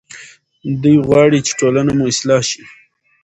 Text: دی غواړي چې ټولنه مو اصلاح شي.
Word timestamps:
دی 0.81 0.93
غواړي 1.07 1.39
چې 1.47 1.51
ټولنه 1.59 1.91
مو 1.97 2.03
اصلاح 2.13 2.41
شي. 2.49 2.63